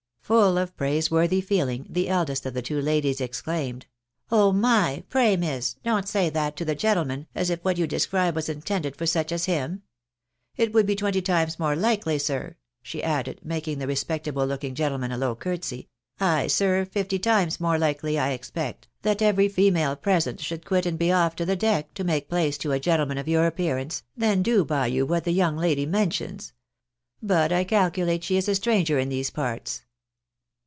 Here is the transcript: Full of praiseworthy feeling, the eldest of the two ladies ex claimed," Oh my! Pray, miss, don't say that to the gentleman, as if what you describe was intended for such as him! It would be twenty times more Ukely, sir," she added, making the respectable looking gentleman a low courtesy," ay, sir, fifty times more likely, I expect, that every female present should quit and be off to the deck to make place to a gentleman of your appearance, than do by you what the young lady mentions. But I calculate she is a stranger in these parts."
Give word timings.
Full 0.31 0.57
of 0.57 0.77
praiseworthy 0.77 1.41
feeling, 1.41 1.87
the 1.89 2.07
eldest 2.07 2.45
of 2.45 2.53
the 2.53 2.61
two 2.61 2.79
ladies 2.81 3.19
ex 3.19 3.41
claimed," 3.41 3.85
Oh 4.31 4.53
my! 4.53 5.03
Pray, 5.09 5.35
miss, 5.35 5.75
don't 5.83 6.07
say 6.07 6.29
that 6.29 6.55
to 6.55 6.63
the 6.63 6.73
gentleman, 6.73 7.27
as 7.35 7.49
if 7.49 7.59
what 7.65 7.77
you 7.77 7.85
describe 7.85 8.33
was 8.33 8.47
intended 8.47 8.95
for 8.95 9.05
such 9.05 9.33
as 9.33 9.43
him! 9.43 9.83
It 10.55 10.71
would 10.71 10.85
be 10.85 10.95
twenty 10.95 11.21
times 11.21 11.59
more 11.59 11.75
Ukely, 11.75 12.21
sir," 12.21 12.55
she 12.81 13.03
added, 13.03 13.41
making 13.43 13.79
the 13.79 13.87
respectable 13.87 14.45
looking 14.45 14.73
gentleman 14.73 15.11
a 15.11 15.17
low 15.17 15.35
courtesy," 15.35 15.89
ay, 16.21 16.47
sir, 16.47 16.85
fifty 16.85 17.19
times 17.19 17.59
more 17.59 17.77
likely, 17.77 18.17
I 18.17 18.29
expect, 18.31 18.87
that 19.01 19.21
every 19.21 19.49
female 19.49 19.97
present 19.97 20.39
should 20.39 20.63
quit 20.63 20.85
and 20.85 20.97
be 20.97 21.11
off 21.11 21.35
to 21.35 21.45
the 21.45 21.57
deck 21.57 21.93
to 21.95 22.05
make 22.05 22.29
place 22.29 22.57
to 22.59 22.71
a 22.71 22.79
gentleman 22.79 23.17
of 23.17 23.27
your 23.27 23.47
appearance, 23.47 24.03
than 24.15 24.43
do 24.43 24.63
by 24.63 24.87
you 24.87 25.05
what 25.05 25.25
the 25.25 25.33
young 25.33 25.57
lady 25.57 25.85
mentions. 25.85 26.53
But 27.21 27.51
I 27.51 27.65
calculate 27.65 28.23
she 28.23 28.37
is 28.37 28.47
a 28.47 28.55
stranger 28.55 28.97
in 28.97 29.09
these 29.09 29.29
parts." 29.29 29.81